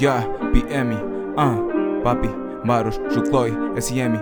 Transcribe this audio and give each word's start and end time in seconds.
Ja, 0.00 0.22
BMI, 0.52 0.96
uh, 1.36 1.56
papi, 2.04 2.28
Maruš, 2.64 3.00
Žukloj, 3.14 3.52
SEMI. 3.80 4.18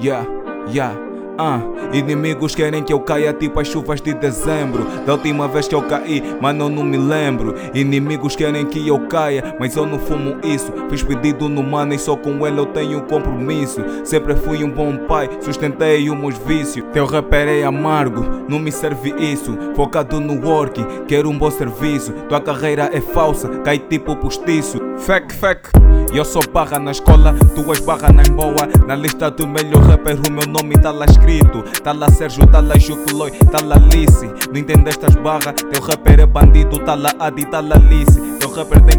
Ja, 0.00 0.24
ja. 0.72 1.07
Ah, 1.40 1.60
inimigos 1.92 2.52
querem 2.52 2.82
que 2.82 2.92
eu 2.92 2.98
caia 2.98 3.32
tipo 3.32 3.60
as 3.60 3.68
chuvas 3.68 4.00
de 4.00 4.12
dezembro. 4.12 4.84
Da 5.06 5.12
última 5.12 5.46
vez 5.46 5.68
que 5.68 5.74
eu 5.74 5.82
caí, 5.82 6.20
mano, 6.40 6.64
eu 6.64 6.68
não 6.68 6.82
me 6.82 6.96
lembro. 6.96 7.54
Inimigos 7.72 8.34
querem 8.34 8.66
que 8.66 8.88
eu 8.88 8.98
caia, 9.06 9.54
mas 9.60 9.76
eu 9.76 9.86
não 9.86 10.00
fumo 10.00 10.38
isso. 10.42 10.72
Fiz 10.90 11.00
pedido 11.00 11.48
no 11.48 11.62
mano 11.62 11.94
e 11.94 11.98
só 11.98 12.16
com 12.16 12.44
ele 12.44 12.58
eu 12.58 12.66
tenho 12.66 13.02
compromisso. 13.02 13.84
Sempre 14.02 14.34
fui 14.34 14.64
um 14.64 14.70
bom 14.70 14.96
pai, 15.06 15.30
sustentei 15.40 16.10
os 16.10 16.18
meus 16.18 16.36
vícios. 16.38 16.84
Teu 16.92 17.06
rapper 17.06 17.46
é 17.46 17.62
amargo, 17.62 18.24
não 18.48 18.58
me 18.58 18.72
serve 18.72 19.14
isso. 19.16 19.56
Focado 19.76 20.18
no 20.18 20.44
work, 20.44 20.84
quero 21.06 21.30
um 21.30 21.38
bom 21.38 21.52
serviço. 21.52 22.12
Tua 22.28 22.40
carreira 22.40 22.90
é 22.92 23.00
falsa, 23.00 23.48
cai 23.60 23.78
tipo 23.78 24.16
postiço. 24.16 24.80
Fake, 24.98 25.32
fake. 25.34 25.87
Eu 26.12 26.24
sou 26.24 26.42
barra 26.52 26.78
na 26.78 26.90
escola, 26.90 27.34
tuas 27.54 27.80
barras 27.80 28.12
na 28.12 28.22
boa. 28.34 28.68
Na 28.86 28.96
lista 28.96 29.30
do 29.30 29.46
melhor 29.46 29.82
rapper, 29.82 30.18
o 30.26 30.32
meu 30.32 30.46
nome 30.48 30.74
tá 30.76 30.90
lá 30.90 31.04
escrito. 31.04 31.62
Tá 31.82 31.92
lá 31.92 32.10
Sérgio, 32.10 32.46
tá 32.46 32.60
lá 32.60 32.76
Jucloi, 32.76 33.30
tá 33.30 33.58
lá 33.64 33.76
Alice. 33.76 34.26
Não 34.50 34.58
entendeste 34.58 35.04
as 35.06 35.14
barras? 35.16 35.54
Teu 35.70 35.82
rapper 35.82 36.20
é 36.20 36.26
bandido, 36.26 36.78
tá 36.80 36.94
lá 36.94 37.12
Adi, 37.20 37.44
tá 37.44 37.60
lá 37.60 37.76
Alice. 37.76 38.20
Teu 38.40 38.50
rapper 38.50 38.82
tem 38.84 38.97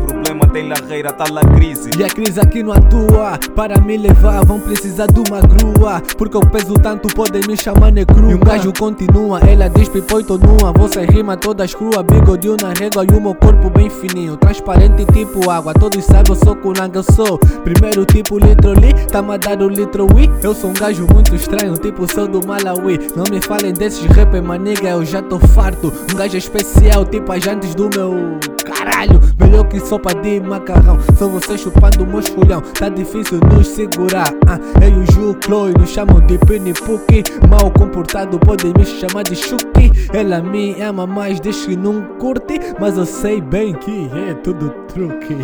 larreira, 0.67 1.11
tá 1.11 1.25
lá 1.31 1.41
crise. 1.41 1.91
E 1.97 2.03
a 2.03 2.07
crise 2.07 2.39
aqui 2.39 2.63
não 2.63 2.73
atua. 2.73 3.37
Para 3.55 3.79
me 3.79 3.97
levar, 3.97 4.43
vão 4.45 4.59
precisar 4.59 5.07
de 5.07 5.19
uma 5.19 5.41
grua. 5.41 6.01
Porque 6.17 6.35
eu 6.35 6.41
peso 6.41 6.73
tanto, 6.75 7.07
podem 7.13 7.41
me 7.47 7.55
chamar 7.55 7.91
necru. 7.91 8.31
E 8.31 8.33
o 8.33 8.39
gajo 8.39 8.73
continua, 8.73 9.39
ela 9.39 9.69
diz 9.69 9.89
pipoi 9.89 10.23
tô 10.23 10.37
nua. 10.37 10.71
Você 10.73 11.05
rima 11.05 11.37
todas 11.37 11.73
crua, 11.73 12.03
bigode 12.03 12.49
na 12.61 12.73
régua 12.73 13.05
e 13.05 13.15
o 13.15 13.21
meu 13.21 13.35
corpo 13.35 13.69
bem 13.69 13.89
fininho. 13.89 14.37
Transparente 14.37 15.05
tipo 15.13 15.49
água, 15.49 15.73
todos 15.73 16.03
sabem 16.05 16.29
eu 16.29 16.35
sou 16.35 16.55
culanga, 16.55 16.99
eu 16.99 17.03
sou. 17.03 17.37
Primeiro 17.63 18.05
tipo 18.05 18.37
litro 18.39 18.73
li, 18.73 18.93
tá 19.11 19.21
me 19.21 19.33
a 19.33 19.37
dar 19.37 19.61
o 19.61 19.69
litro 19.69 20.07
wi. 20.13 20.29
Eu 20.43 20.53
sou 20.53 20.69
um 20.69 20.73
gajo 20.73 21.05
muito 21.13 21.35
estranho, 21.35 21.77
tipo 21.77 22.11
sou 22.11 22.27
do 22.27 22.45
Malawi. 22.45 22.99
Não 23.15 23.25
me 23.29 23.41
falem 23.41 23.73
desses 23.73 24.05
rapper, 24.05 24.43
maniga, 24.43 24.89
eu 24.89 25.05
já 25.05 25.21
tô 25.21 25.39
farto. 25.39 25.91
Um 26.11 26.15
gajo 26.15 26.37
especial, 26.37 27.05
tipo 27.05 27.31
as 27.31 27.43
jantes 27.43 27.75
do 27.75 27.89
meu 27.95 28.39
caralho. 28.79 29.19
Melhor 29.39 29.67
que 29.67 29.79
sopa 29.79 30.13
de 30.15 30.39
macarrão. 30.39 30.97
Só 31.17 31.27
você 31.27 31.57
chupando 31.57 32.03
o 32.03 32.07
meu 32.07 32.19
esculhão. 32.19 32.61
Tá 32.61 32.89
difícil 32.89 33.39
nos 33.53 33.67
segurar. 33.67 34.33
Ah, 34.47 34.59
eu 34.81 34.89
e 34.89 35.03
o 35.03 35.11
Ju 35.11 35.37
Chloe 35.43 35.73
nos 35.77 35.89
chamam 35.89 36.19
de 36.21 36.37
Puki. 36.37 37.23
Mal 37.47 37.71
comportado, 37.71 38.39
podem 38.39 38.73
me 38.77 38.85
chamar 38.85 39.23
de 39.23 39.35
Chuki. 39.35 39.91
Ela 40.13 40.41
me 40.41 40.79
ama 40.81 41.05
mais, 41.05 41.39
diz 41.39 41.65
que 41.65 41.75
não 41.75 42.01
curte. 42.19 42.59
Mas 42.79 42.97
eu 42.97 43.05
sei 43.05 43.41
bem 43.41 43.73
que 43.73 44.09
é 44.29 44.33
tudo 44.35 44.69
truque. 44.87 45.37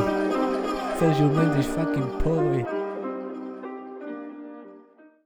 Sérgio 1.00 1.28
Mendes 1.28 1.66
fucking 1.66 2.08
poet. 2.24 2.85